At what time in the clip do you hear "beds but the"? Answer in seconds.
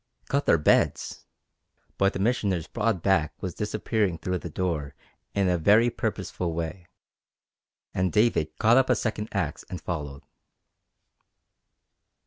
0.57-2.19